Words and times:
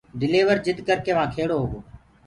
ڊليور 0.19 0.57
جِد 0.65 0.77
ڪرڪي 0.87 1.11
وهآنٚ 1.15 1.33
کڙو 1.35 1.55
هوگو 1.61 1.79